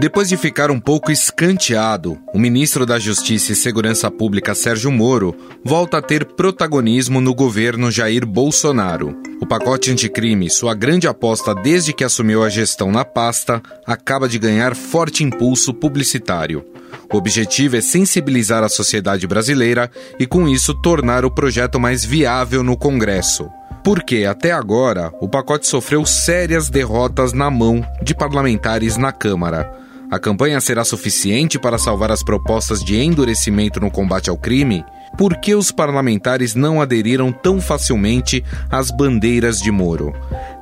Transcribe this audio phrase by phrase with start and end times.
[0.00, 5.36] Depois de ficar um pouco escanteado, o ministro da Justiça e Segurança Pública Sérgio Moro
[5.62, 9.14] volta a ter protagonismo no governo Jair Bolsonaro.
[9.42, 14.38] O pacote anticrime, sua grande aposta desde que assumiu a gestão na pasta, acaba de
[14.38, 16.64] ganhar forte impulso publicitário.
[17.12, 22.62] O objetivo é sensibilizar a sociedade brasileira e, com isso, tornar o projeto mais viável
[22.62, 23.50] no Congresso.
[23.84, 29.79] Porque, até agora, o pacote sofreu sérias derrotas na mão de parlamentares na Câmara.
[30.10, 34.84] A campanha será suficiente para salvar as propostas de endurecimento no combate ao crime?
[35.16, 40.12] Por que os parlamentares não aderiram tão facilmente às bandeiras de Moro?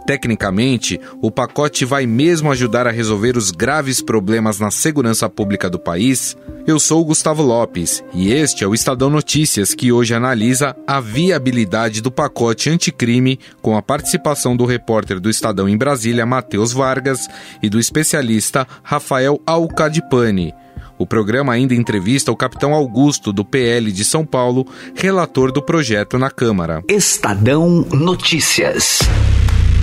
[0.08, 5.78] Tecnicamente, o pacote vai mesmo ajudar a resolver os graves problemas na segurança pública do
[5.78, 6.34] país?
[6.66, 12.00] Eu sou Gustavo Lopes e este é o Estadão Notícias que hoje analisa a viabilidade
[12.00, 17.28] do pacote anticrime com a participação do repórter do Estadão em Brasília, Matheus Vargas,
[17.62, 20.54] e do especialista Rafael Alcadipani.
[20.98, 26.16] O programa ainda entrevista o capitão Augusto, do PL de São Paulo, relator do projeto
[26.16, 26.82] na Câmara.
[26.88, 29.00] Estadão Notícias.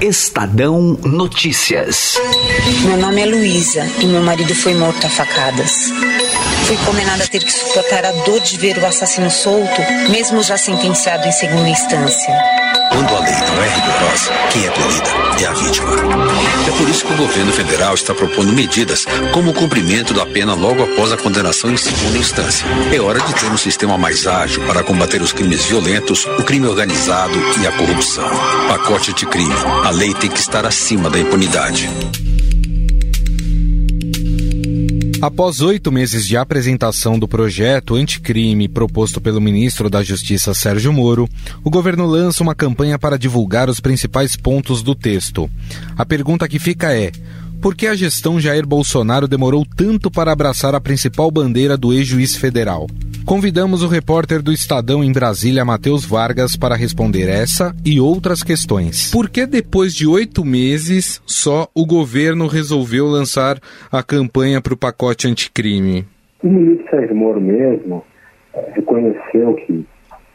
[0.00, 2.14] Estadão Notícias.
[2.84, 5.90] Meu nome é Luísa e meu marido foi morto a facadas.
[6.66, 10.56] Fui condenada a ter que suportar a dor de ver o assassino solto, mesmo já
[10.56, 12.32] sentenciado em segunda instância.
[12.90, 15.90] Quando a lei não é rigorosa, quem é punida é a vítima.
[16.66, 20.54] É por isso que o governo federal está propondo medidas como o cumprimento da pena
[20.54, 22.66] logo após a condenação em segunda instância.
[22.94, 26.66] É hora de ter um sistema mais ágil para combater os crimes violentos, o crime
[26.66, 28.30] organizado e a corrupção.
[28.68, 29.54] Pacote de crime.
[29.84, 31.90] A lei tem que estar acima da impunidade.
[35.24, 41.26] Após oito meses de apresentação do projeto anticrime proposto pelo ministro da Justiça Sérgio Moro,
[41.64, 45.50] o governo lança uma campanha para divulgar os principais pontos do texto.
[45.96, 47.10] A pergunta que fica é:
[47.58, 52.36] por que a gestão Jair Bolsonaro demorou tanto para abraçar a principal bandeira do ex-juiz
[52.36, 52.86] federal?
[53.26, 59.10] Convidamos o repórter do Estadão em Brasília, Matheus Vargas, para responder essa e outras questões.
[59.10, 63.56] Por que depois de oito meses só o governo resolveu lançar
[63.90, 66.04] a campanha para o pacote anticrime?
[66.42, 68.04] O ministro Sérgio Moro mesmo
[68.52, 69.86] é, reconheceu que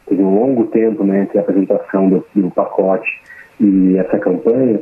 [0.08, 3.08] teve um longo tempo né, entre a apresentação do, do pacote
[3.60, 4.80] e essa campanha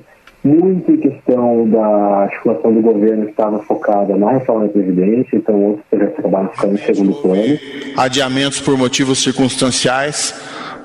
[0.49, 5.55] muito em questão da articulação do governo que estava focada na reforma da Previdência, então
[5.63, 7.59] outros projetos acabaram ficando em segundo plano.
[7.97, 10.35] Adiamentos por motivos circunstanciais,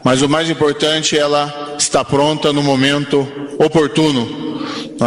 [0.04, 3.26] mas o mais importante, ela está pronta no momento
[3.58, 4.28] oportuno.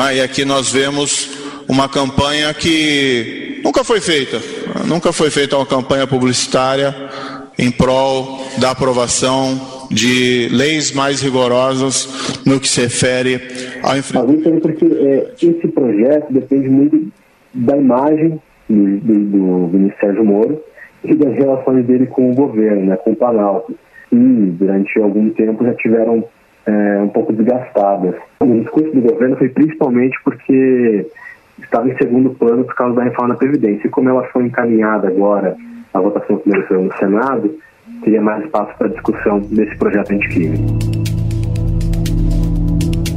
[0.09, 0.17] É?
[0.17, 1.31] E aqui nós vemos
[1.69, 4.41] uma campanha que nunca foi feita,
[4.87, 6.95] nunca foi feita uma campanha publicitária
[7.59, 13.41] em prol da aprovação de leis mais rigorosas no que se refere
[13.83, 14.61] ao enfrentamento.
[14.61, 17.09] Porque é, esse projeto depende muito
[17.55, 20.61] da imagem do, do, do Ministério Moro
[21.05, 23.75] e das relações dele com o governo, né, com o Planalto.
[24.13, 26.25] E durante algum tempo já tiveram
[26.67, 28.15] é, um pouco desgastadas.
[28.41, 31.07] O discurso do governo foi principalmente porque
[31.63, 33.87] estava em segundo plano por causa da reforma da Previdência.
[33.87, 35.57] E como ela foi encaminhada agora,
[35.93, 37.55] a votação primeiro no Senado,
[38.03, 40.59] teria mais espaço para discussão desse projeto anticrime.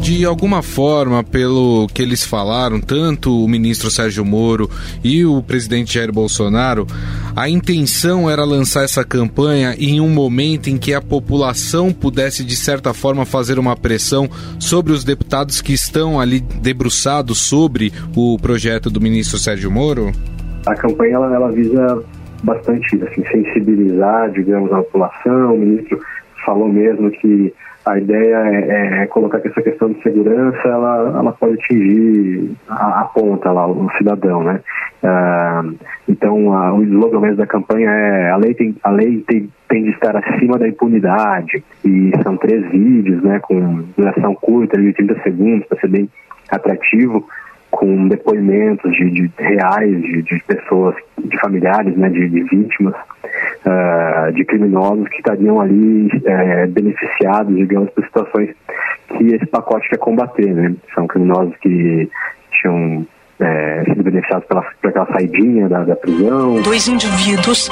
[0.10, 4.68] De alguma forma, pelo que eles falaram, tanto o ministro Sérgio Moro
[5.04, 6.88] e o presidente Jair Bolsonaro,
[7.36, 12.56] a intenção era lançar essa campanha em um momento em que a população pudesse, de
[12.56, 18.90] certa forma, fazer uma pressão sobre os deputados que estão ali debruçados sobre o projeto
[18.90, 20.12] do ministro Sérgio Moro?
[20.66, 22.04] A campanha ela, ela visa
[22.44, 25.56] bastante assim, sensibilizar, digamos, a população.
[25.56, 26.00] O ministro
[26.46, 27.54] falou mesmo que
[27.86, 33.02] a ideia é, é, colocar que essa questão de segurança ela, ela pode atingir a,
[33.02, 34.60] a ponta lá, o cidadão, né?
[35.02, 35.76] Uh,
[36.08, 39.84] então, a, o slogan mesmo da campanha é a lei, tem, a lei tem, tem
[39.84, 45.22] de estar acima da impunidade e são três vídeos, né, com duração curta, de 30
[45.24, 46.10] segundos, para ser bem
[46.50, 47.26] atrativo
[47.72, 54.32] com depoimentos de, de reais de, de, pessoas, de familiares, né, de, de vítimas, uh,
[54.34, 58.50] de criminosos que estariam ali uh, beneficiados, digamos, por situações
[59.18, 60.76] que esse pacote quer combater, né?
[60.94, 62.10] São criminosos que
[62.52, 63.06] tinham
[63.40, 66.62] é, sido beneficiados pela, por aquela saidinha da, da prisão.
[66.62, 67.70] Dois indivíduos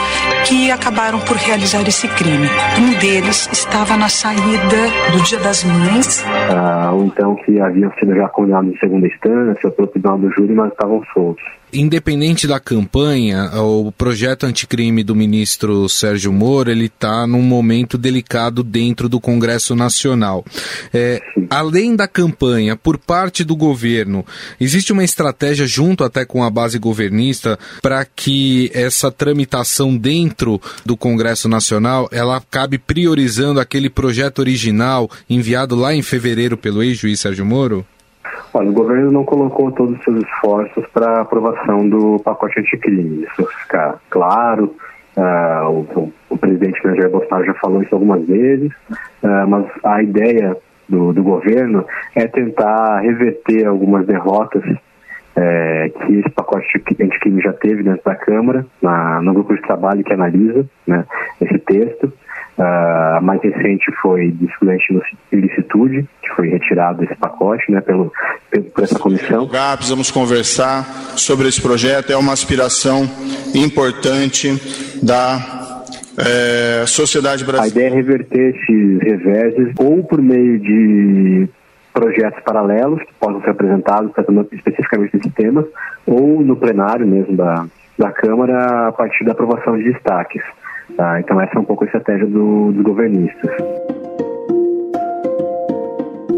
[0.47, 2.47] que acabaram por realizar esse crime.
[2.79, 4.77] Um deles estava na saída
[5.11, 6.23] do Dia das Mães.
[6.49, 10.53] Ah, ou então que haviam sido já condenados em segunda instância pelo tribunal do júri,
[10.53, 11.43] mas estavam soltos.
[11.71, 18.63] Independente da campanha, o projeto anticrime do ministro Sérgio Moro ele está num momento delicado
[18.63, 20.45] dentro do Congresso Nacional.
[20.93, 24.25] É, além da campanha, por parte do governo,
[24.61, 30.95] existe uma estratégia junto até com a base governista para que essa tramitação dentro do
[30.95, 37.45] Congresso Nacional ela acabe priorizando aquele projeto original enviado lá em fevereiro pelo ex-juiz Sérgio
[37.45, 37.85] Moro?
[38.57, 43.23] Olha, o governo não colocou todos os seus esforços para a aprovação do pacote anticrime.
[43.23, 44.73] Isso ficar claro.
[45.15, 48.71] Uh, o, o, presidente Jair Bolsonaro já falou isso algumas vezes,
[49.23, 50.57] uh, mas a ideia
[50.89, 54.63] do, do, governo é tentar reverter algumas derrotas
[55.35, 56.65] é, que esse pacote
[56.99, 61.05] anticrime já teve dentro da Câmara, na, no grupo de trabalho que analisa né,
[61.39, 62.11] esse texto.
[62.57, 64.99] Uh, a mais recente foi de estudante
[65.31, 68.11] ilicitude, que foi retirado desse pacote né, pelo,
[68.73, 69.41] por essa comissão.
[69.41, 70.83] Lugar, precisamos conversar
[71.17, 73.09] sobre esse projeto, é uma aspiração
[73.53, 74.49] importante
[75.01, 75.83] da
[76.17, 77.63] é, sociedade brasileira.
[77.63, 81.47] A ideia é reverter esses reveses ou por meio de
[81.93, 85.67] projetos paralelos que possam ser apresentados tratando especificamente desse tema,
[86.05, 87.65] ou no plenário mesmo da,
[87.97, 90.43] da Câmara a partir da aprovação de destaques.
[90.95, 91.19] Tá?
[91.19, 93.51] Então essa é um pouco a estratégia do, dos governistas.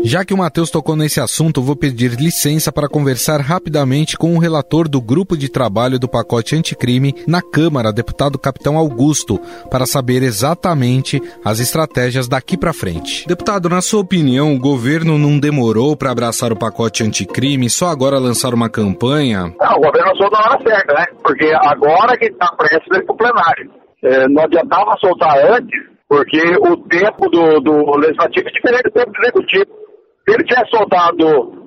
[0.09, 4.39] Já que o Matheus tocou nesse assunto, vou pedir licença para conversar rapidamente com o
[4.39, 9.37] relator do grupo de trabalho do pacote anticrime na Câmara, deputado Capitão Augusto,
[9.69, 13.27] para saber exatamente as estratégias daqui para frente.
[13.27, 18.17] Deputado, na sua opinião, o governo não demorou para abraçar o pacote anticrime, só agora
[18.17, 19.53] lançar uma campanha?
[19.61, 21.05] Não, o governo achou na hora certa, né?
[21.23, 23.71] Porque agora que está prestes para o plenário.
[24.03, 29.11] É, não adiantava soltar antes, porque o tempo do, do legislativo é diferente do tempo
[29.11, 29.88] do executivo.
[30.29, 31.25] Se ele tivesse soltado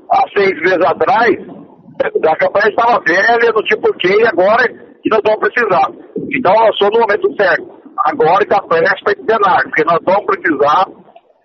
[0.09, 1.35] há seis meses atrás,
[2.31, 4.69] a campanha estava velha, não tinha porquê, e agora
[5.03, 5.91] que nós vamos precisar.
[6.31, 7.67] Então, lançou no momento certo.
[8.07, 10.87] Agora está prestes para plenário, porque nós vamos precisar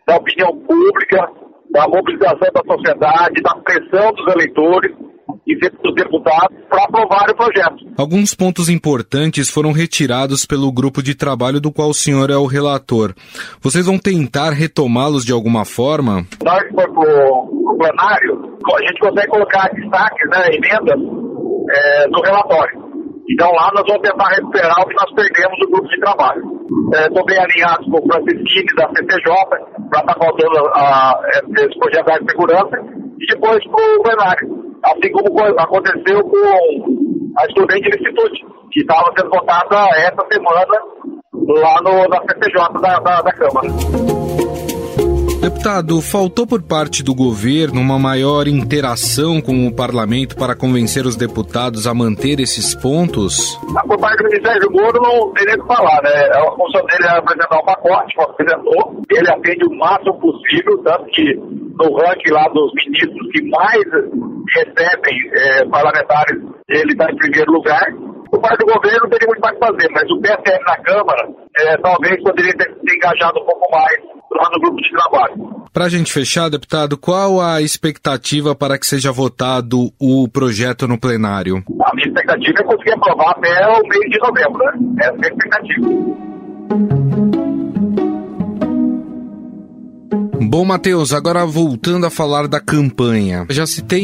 [0.08, 1.28] da opinião pública,
[1.72, 5.07] da mobilização da sociedade, da pressão dos eleitores
[5.48, 7.86] e dos deputados para aprovar o projeto.
[7.98, 12.46] Alguns pontos importantes foram retirados pelo grupo de trabalho do qual o senhor é o
[12.46, 13.14] relator.
[13.62, 16.26] Vocês vão tentar retomá-los de alguma forma?
[16.44, 21.00] Na hora que for para o plenário, a gente consegue colocar destaques, né, emendas
[21.70, 22.86] é, no relatório.
[23.30, 26.44] Então lá nós vamos tentar recuperar o que nós perdemos do grupo de trabalho.
[26.94, 29.34] Estou é, bem alinhado com o Francisquini da CCJ
[29.90, 31.20] para estar faltando a,
[31.58, 32.78] esse projeto de segurança
[33.20, 36.38] e depois para o plenário assim como aconteceu com
[37.38, 40.66] a estudante de Instituto, que estava sendo votada essa semana
[41.34, 44.17] lá no, na CCJ da, da, da Câmara.
[45.48, 51.16] Deputado, faltou por parte do governo uma maior interação com o parlamento para convencer os
[51.16, 53.56] deputados a manter esses pontos?
[53.88, 56.28] Por parte do Ministério Moro não tem nem o que falar, né?
[56.36, 61.34] A função dele é apresentar um pacote, apresentou, ele atende o máximo possível, tanto que
[61.34, 63.88] no ranking lá dos ministros que mais
[64.54, 67.88] recebem é, parlamentares, ele está em primeiro lugar.
[68.30, 71.30] Por parte do governo não teria muito mais que fazer, mas o PSL na Câmara
[71.58, 75.68] é, talvez poderia ter se engajado um pouco mais lá no grupo de trabalho.
[75.74, 81.00] Para a gente fechar, deputado, qual a expectativa para que seja votado o projeto no
[81.00, 81.64] plenário?
[81.84, 84.74] A minha expectativa é conseguir aprovar até o mês de novembro, né?
[85.02, 85.88] Essa é a expectativa.
[90.40, 93.46] Bom, Matheus, agora voltando a falar da campanha.
[93.50, 94.04] Já se tem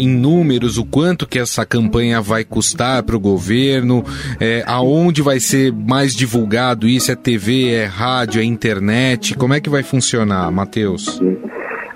[0.00, 4.02] em números o quanto que essa campanha vai custar para o governo,
[4.40, 7.12] é, aonde vai ser mais divulgado isso?
[7.12, 9.36] É TV, é rádio, é internet?
[9.36, 11.20] Como é que vai funcionar, Matheus?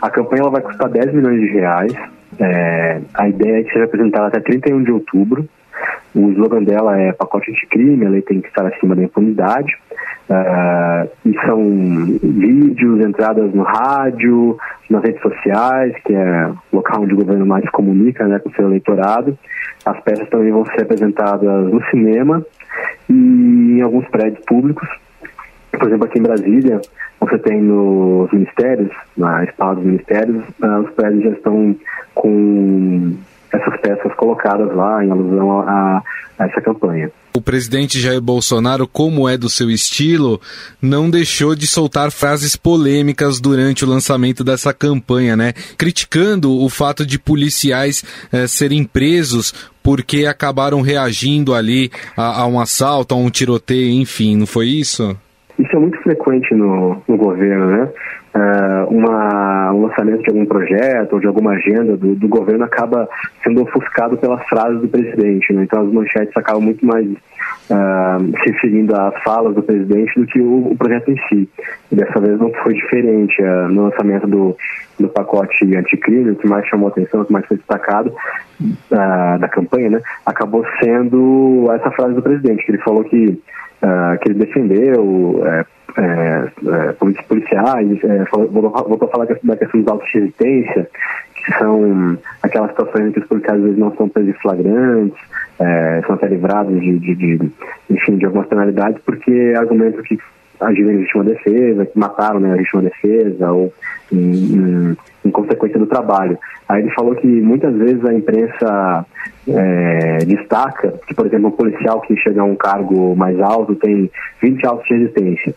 [0.01, 1.93] A campanha vai custar 10 milhões de reais.
[2.39, 5.49] É, a ideia é que seja apresentada até 31 de outubro.
[6.15, 9.73] O slogan dela é pacote anticrime, a lei tem que estar acima da impunidade.
[10.29, 14.57] Uh, e são vídeos, entradas no rádio,
[14.89, 18.55] nas redes sociais, que é o local onde o governo mais comunica né, com o
[18.55, 19.37] seu eleitorado.
[19.85, 22.45] As peças também vão ser apresentadas no cinema
[23.09, 24.89] e em alguns prédios públicos.
[25.73, 26.81] Por exemplo, aqui em Brasília,
[27.19, 31.75] você tem nos ministérios, na espada dos ministérios, uh, os prédios já estão
[32.15, 33.17] com
[33.53, 36.03] essas peças colocadas lá em alusão a,
[36.39, 37.11] a essa campanha.
[37.35, 40.39] O presidente Jair Bolsonaro, como é do seu estilo,
[40.83, 45.55] não deixou de soltar frases polêmicas durante o lançamento dessa campanha, né?
[45.79, 52.61] Criticando o fato de policiais eh, serem presos porque acabaram reagindo ali a, a, um
[52.61, 55.17] assalto, a um tiroteio, enfim, não foi isso?
[55.59, 57.89] Isso é muito frequente no, no governo, né?
[58.35, 63.09] Uh, uma, um lançamento de algum projeto ou de alguma agenda do, do, governo acaba
[63.43, 65.53] sendo ofuscado pelas frases do presidente.
[65.53, 65.65] Né?
[65.65, 70.41] Então as manchetes acabam muito mais uh, se referindo às falas do presidente do que
[70.41, 71.49] o, o projeto em si.
[71.91, 73.41] E dessa vez não foi diferente.
[73.43, 74.57] Uh, no lançamento do,
[74.99, 78.13] do pacote anticrime, o que mais chamou atenção, o que mais foi destacado
[78.89, 83.43] da campanha, né, acabou sendo essa frase do presidente, que ele falou que,
[84.21, 85.43] que ele defendeu
[85.97, 86.93] é, é,
[87.29, 90.89] policiais, é, voltou a falar da questão dos autos de resistência,
[91.35, 95.19] que são aquelas situações em que os policiais às vezes não são presos flagrantes,
[95.59, 97.53] é, são até livrados de, de, de,
[97.91, 100.19] enfim, de algumas penalidades, porque argumentam que
[100.61, 103.73] agiram em legítima defesa, que mataram né, a legítima defesa, ou
[104.13, 106.39] em, em, em, consequência do trabalho.
[106.69, 109.07] Aí ele falou que muitas vezes a imprensa
[109.49, 114.11] é, destaca que, por exemplo, um policial que chega a um cargo mais alto tem
[114.41, 115.55] 20 autos de resistência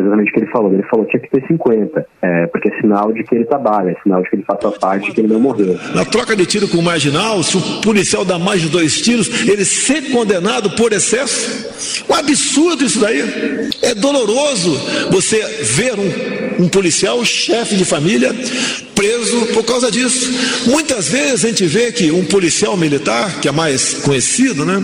[0.00, 0.72] foi exatamente o que ele falou.
[0.72, 3.90] Ele falou que tinha que ter 50, é, porque é sinal de que ele trabalha,
[3.90, 5.78] é sinal de que ele faz a parte que ele não morreu.
[5.94, 9.48] Na troca de tiro com o marginal, se o policial dá mais de dois tiros,
[9.48, 12.04] ele ser condenado por excesso?
[12.08, 13.20] Um absurdo isso daí.
[13.82, 14.72] É doloroso
[15.10, 18.34] você ver um, um policial, chefe de família,
[18.94, 20.30] preso por causa disso.
[20.68, 24.78] Muitas vezes a gente vê que um policial militar, que é mais conhecido, né,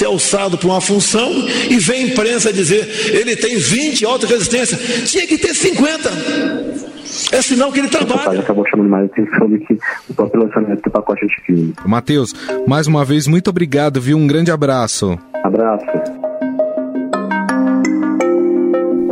[0.00, 1.30] ser alçado para uma função
[1.68, 6.10] e vem a imprensa dizer ele tem 20 alta resistência, tinha que ter 50.
[7.32, 8.40] É sinal que ele trabalha.
[8.40, 9.78] Acabou chamando mais atenção do que
[10.08, 11.74] o próprio lançamento do pacote anticrime.
[11.84, 12.32] Matheus,
[12.66, 14.16] mais uma vez, muito obrigado, viu?
[14.16, 15.18] Um grande abraço.
[15.44, 15.84] Abraço.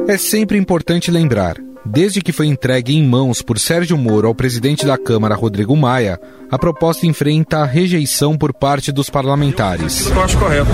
[0.08, 1.56] É sempre importante lembrar
[1.90, 6.20] Desde que foi entregue em mãos por Sérgio Moro ao presidente da Câmara, Rodrigo Maia,
[6.50, 10.06] a proposta enfrenta a rejeição por parte dos parlamentares.
[10.10, 10.70] Eu acho correto.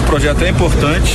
[0.00, 1.12] O projeto é importante.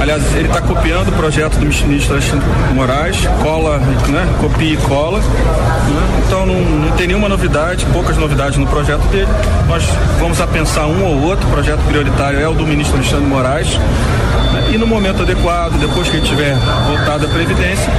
[0.00, 4.26] Aliás, ele está copiando o projeto do ministro Alexandre Moraes, cola, né?
[4.40, 5.20] copia e cola.
[5.20, 6.22] Né?
[6.26, 9.28] Então não, não, tem nenhuma novidade, poucas novidades no projeto dele.
[9.68, 9.84] Nós
[10.18, 13.68] vamos a pensar um ou outro, o projeto prioritário é o do ministro Alexandre Moraes.
[14.74, 16.52] E no momento adequado, depois que ele tiver
[16.88, 17.92] voltado à Previdência,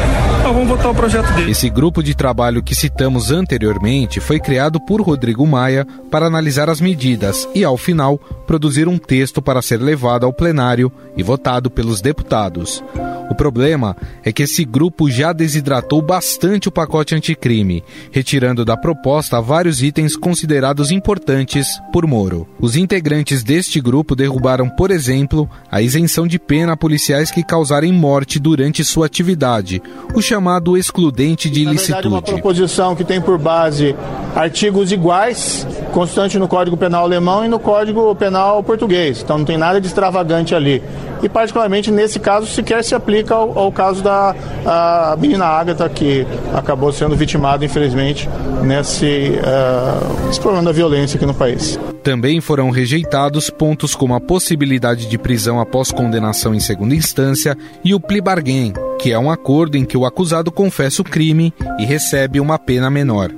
[0.43, 1.51] nós vamos votar o projeto dele.
[1.51, 6.81] Esse grupo de trabalho que citamos anteriormente foi criado por Rodrigo Maia para analisar as
[6.81, 12.01] medidas e, ao final, produzir um texto para ser levado ao plenário e votado pelos
[12.01, 12.83] deputados.
[13.29, 19.41] O problema é que esse grupo já desidratou bastante o pacote anticrime, retirando da proposta
[19.41, 22.47] vários itens considerados importantes por Moro.
[22.59, 27.91] Os integrantes deste grupo derrubaram, por exemplo, a isenção de pena a policiais que causarem
[27.91, 29.81] morte durante sua atividade,
[30.13, 31.91] o chamado excludente de ilicitude.
[31.91, 33.95] Na verdade, uma proposição que tem por base
[34.35, 39.21] artigos iguais, constante no Código Penal alemão e no Código Penal português.
[39.23, 40.83] Então não tem nada de extravagante ali.
[41.23, 46.27] E particularmente nesse caso sequer se aplica ao, ao caso da a menina Ágata, que
[46.53, 48.27] acabou sendo vitimada, infelizmente,
[48.61, 51.79] nesse uh, problema da violência aqui no país.
[52.03, 57.95] Também foram rejeitados pontos como a possibilidade de prisão após condenação em segunda instância e
[57.95, 61.85] o plea bargain, que é um acordo em que o acusado confessa o crime e
[61.85, 63.31] recebe uma pena menor.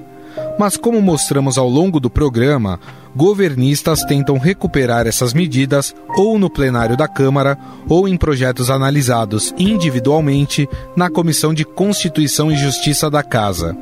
[0.58, 2.80] Mas, como mostramos ao longo do programa,
[3.16, 10.68] governistas tentam recuperar essas medidas ou no plenário da Câmara ou em projetos analisados individualmente
[10.96, 13.78] na Comissão de Constituição e Justiça da Casa.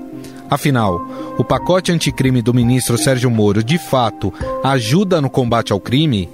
[0.50, 1.05] Afinal,
[1.38, 6.29] o pacote anticrime do ministro Sérgio Moro de fato ajuda no combate ao crime?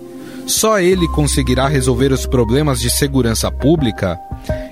[0.45, 4.19] Só ele conseguirá resolver os problemas de segurança pública?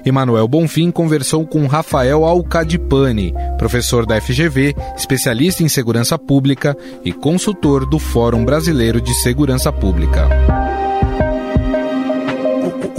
[0.06, 7.86] Emanuel Bonfim conversou com Rafael Alcadipani, professor da FGV, especialista em segurança pública e consultor
[7.86, 10.28] do Fórum Brasileiro de Segurança Pública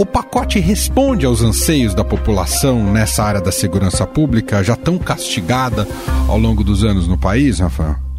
[0.01, 5.87] o pacote responde aos anseios da população nessa área da segurança pública, já tão castigada
[6.27, 8.10] ao longo dos anos no país, Rafael?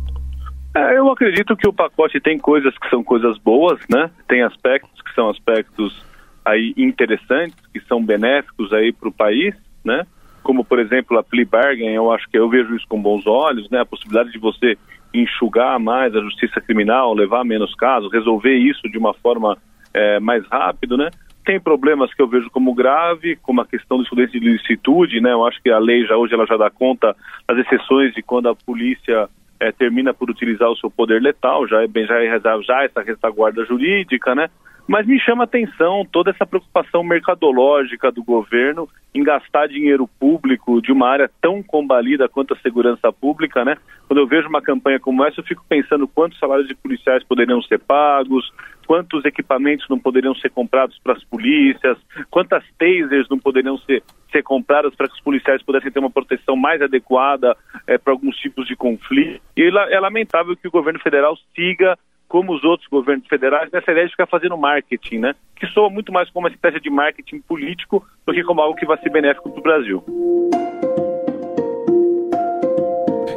[0.75, 4.11] É, eu acredito que o pacote tem coisas que são coisas boas, né?
[4.27, 6.05] Tem aspectos que são aspectos
[6.45, 10.07] aí interessantes, que são benéficos aí para o país, né?
[10.43, 13.69] Como por exemplo a plea bargain, eu acho que eu vejo isso com bons olhos,
[13.71, 13.81] né?
[13.81, 14.79] A possibilidade de você
[15.13, 19.59] enxugar mais a justiça criminal, levar menos casos, resolver isso de uma forma
[19.93, 21.11] é, mais rápido, né?
[21.45, 25.33] Tem problemas que eu vejo como grave, como a questão do estudante de licitude, né?
[25.33, 27.15] Eu acho que a lei já hoje ela já dá conta
[27.47, 29.29] das exceções de quando a polícia
[29.63, 33.01] é, termina por utilizar o seu poder letal, já é bem já é já essa
[33.01, 34.51] retaguarda jurídica, né?
[34.87, 40.91] Mas me chama atenção toda essa preocupação mercadológica do governo em gastar dinheiro público de
[40.91, 43.77] uma área tão combalida quanto a segurança pública, né?
[44.09, 47.63] Quando eu vejo uma campanha como essa, eu fico pensando quantos salários de policiais poderiam
[47.63, 48.53] ser pagos,
[48.87, 51.97] quantos equipamentos não poderiam ser comprados para as polícias,
[52.31, 56.57] quantas tasers não poderiam ser, ser compradas para que os policiais pudessem ter uma proteção
[56.57, 59.41] mais adequada é, para alguns tipos de conflito.
[59.57, 61.97] E é lamentável que o governo federal siga
[62.33, 65.35] como os outros governos federais, nessa ideia de ficar fazendo marketing, né?
[65.55, 68.87] Que soa muito mais como uma estratégia de marketing político do que como algo que
[68.87, 70.03] vai ser benéfico para o Brasil.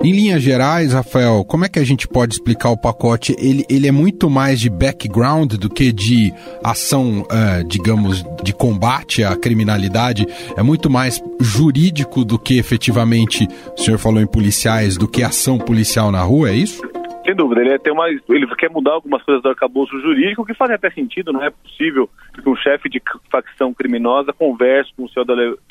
[0.02, 3.36] Em linhas gerais, Rafael, como é que a gente pode explicar o pacote?
[3.38, 6.32] Ele, ele é muito mais de background do que de
[6.64, 10.26] ação, uh, digamos, de combate à criminalidade.
[10.56, 13.46] É muito mais jurídico do que efetivamente,
[13.78, 16.82] o senhor falou em policiais, do que ação policial na rua, é isso?
[17.26, 20.76] Sem dúvida, ele tem uma, ele quer mudar algumas coisas do arcabouço jurídico que fazem
[20.76, 23.02] até sentido, não é possível que um chefe de
[23.32, 25.26] facção criminosa converse com o seu,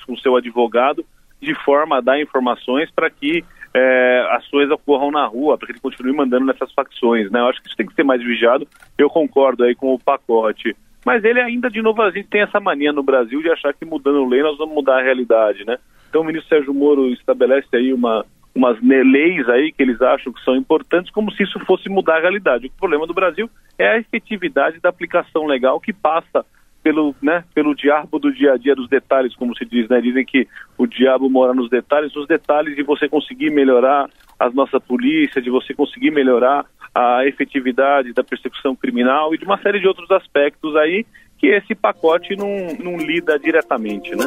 [0.04, 1.04] com seu advogado
[1.40, 5.80] de forma a dar informações para que é, ações ocorram na rua, para que ele
[5.80, 7.30] continue mandando nessas facções.
[7.30, 7.38] Né?
[7.38, 8.66] Eu acho que isso tem que ser mais vigiado.
[8.99, 10.75] Eu concordo aí com o pacote.
[11.04, 13.84] Mas ele ainda, de novo, a gente tem essa mania no Brasil de achar que
[13.84, 15.64] mudando lei nós vamos mudar a realidade.
[15.64, 15.76] Né?
[16.08, 20.42] Então o ministro Sérgio Moro estabelece aí uma, umas leis aí que eles acham que
[20.44, 22.66] são importantes, como se isso fosse mudar a realidade.
[22.66, 26.44] O problema do Brasil é a efetividade da aplicação legal que passa
[26.82, 30.02] pelo, né, pelo diabo do dia a dia dos detalhes, como se diz, né?
[30.02, 30.46] Dizem que
[30.76, 34.08] o diabo mora nos detalhes, nos detalhes de você conseguir melhorar
[34.38, 39.58] a nossa polícia, de você conseguir melhorar a efetividade da persecução criminal e de uma
[39.58, 41.06] série de outros aspectos aí
[41.38, 44.25] que esse pacote não, não lida diretamente, né?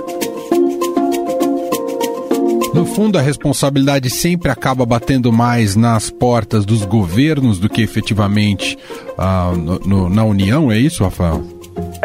[2.77, 8.77] No fundo, a responsabilidade sempre acaba batendo mais nas portas dos governos do que efetivamente
[9.17, 11.41] uh, no, no, na União, é isso, Rafael?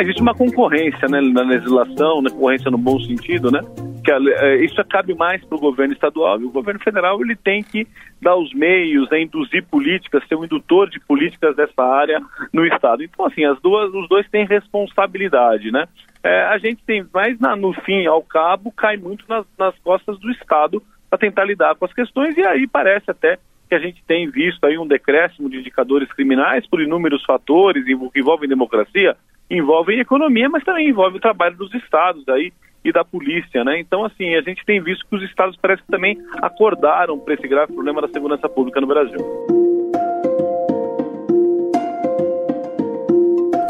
[0.00, 3.60] Existe uma concorrência né, na legislação, na concorrência no bom sentido, né?
[4.02, 7.36] Que a, é, isso cabe mais para o governo estadual e o governo federal ele
[7.36, 7.86] tem que
[8.18, 12.18] dar os meios, né, induzir políticas, ser um indutor de políticas dessa área
[12.50, 13.04] no estado.
[13.04, 15.86] Então, assim, as duas, os dois têm responsabilidade, né?
[16.24, 20.30] É, a gente tem, mas no fim, ao cabo, cai muito nas, nas costas do
[20.30, 24.30] estado para tentar lidar com as questões e aí parece até que a gente tem
[24.30, 29.16] visto aí um decréscimo de indicadores criminais por inúmeros fatores que envolvem democracia,
[29.50, 32.52] envolvem economia, mas também envolve o trabalho dos estados aí
[32.84, 33.78] e da polícia, né?
[33.78, 37.46] Então, assim, a gente tem visto que os estados parece que também acordaram para esse
[37.48, 39.61] grave problema da segurança pública no Brasil.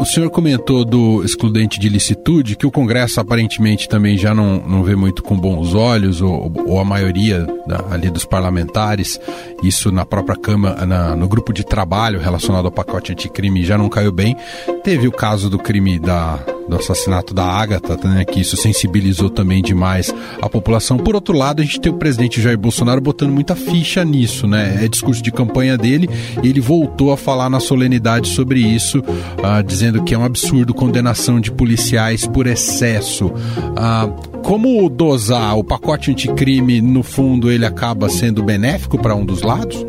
[0.02, 4.82] O senhor comentou do excludente de licitude, que o Congresso aparentemente também já não, não
[4.82, 9.20] vê muito com bons olhos, ou, ou a maioria da, ali dos parlamentares,
[9.62, 13.88] isso na própria Câmara, na, no grupo de trabalho relacionado ao pacote anticrime já não
[13.88, 14.36] caiu bem.
[14.82, 19.62] Teve o caso do crime da, do assassinato da Ágata, né, que isso sensibilizou também
[19.62, 20.96] demais a população.
[20.96, 24.78] Por outro lado, a gente tem o presidente Jair Bolsonaro botando muita ficha nisso, né?
[24.82, 26.08] É discurso de campanha dele
[26.42, 30.72] e ele voltou a falar na solenidade sobre isso, uh, dizendo que é um absurdo
[30.72, 33.26] condenação de policiais por excesso.
[33.26, 39.42] Uh, como dosar o pacote anticrime, no fundo, ele acaba sendo benéfico para um dos
[39.42, 39.84] lados?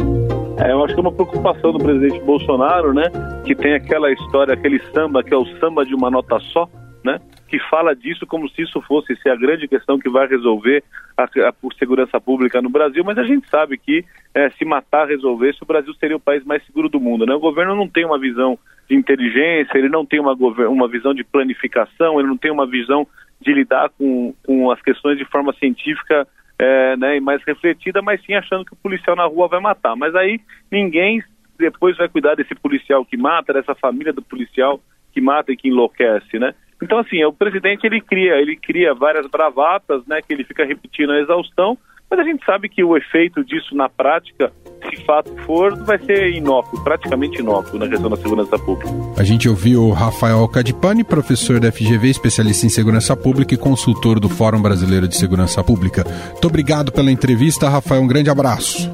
[0.64, 3.04] É, eu acho que é uma preocupação do presidente Bolsonaro, né?
[3.46, 6.70] Que tem aquela história, aquele samba que é o samba de uma nota só,
[7.04, 7.20] né?
[7.50, 10.82] Que fala disso como se isso fosse ser a grande questão que vai resolver
[11.18, 15.62] a, a, segurança pública no Brasil, mas a gente sabe que é, se matar resolvesse,
[15.62, 17.36] o Brasil seria o país mais seguro do mundo, né?
[17.36, 18.58] O governo não tem uma visão
[18.90, 23.06] de inteligência, ele não tem uma, uma visão de planificação, ele não tem uma visão
[23.42, 26.26] de lidar com, com as questões de forma científica
[26.58, 29.96] é, né, e mais refletida, mas sim achando que o policial na rua vai matar.
[29.96, 30.40] Mas aí
[30.72, 31.24] ninguém
[31.58, 34.80] depois vai cuidar desse policial que mata, dessa família do policial
[35.12, 36.54] que mata e que enlouquece, né?
[36.82, 41.12] Então, assim, o presidente ele cria, ele cria várias bravatas, né, que ele fica repetindo
[41.12, 41.78] a exaustão,
[42.14, 44.54] mas a gente sabe que o efeito disso na prática
[44.88, 48.92] se fato for, vai ser inócuo, praticamente inócuo na questão da segurança pública.
[49.18, 54.20] A gente ouviu o Rafael Cadipani, professor da FGV, especialista em segurança pública e consultor
[54.20, 56.04] do Fórum Brasileiro de Segurança Pública.
[56.34, 58.04] Muito obrigado pela entrevista, Rafael.
[58.04, 58.92] Um grande abraço.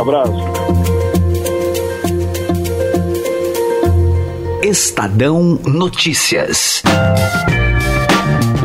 [0.00, 0.32] Abraço.
[4.62, 6.82] Estadão Notícias.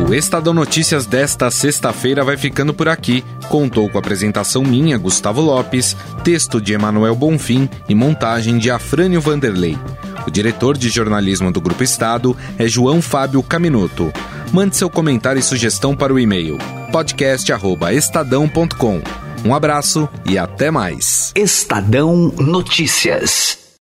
[0.08, 3.26] O Estadão Notícias desta sexta-feira vai ficando por aqui.
[3.50, 9.20] Contou com a apresentação minha, Gustavo Lopes, texto de Emanuel Bonfim e montagem de Afrânio
[9.20, 9.78] Vanderlei.
[10.26, 14.14] O diretor de jornalismo do Grupo Estado é João Fábio Caminoto.
[14.54, 16.58] Mande seu comentário e sugestão para o e-mail
[16.94, 19.02] podcast@estadão.com.
[19.44, 21.34] Um abraço e até mais.
[21.36, 23.67] Estadão Notícias.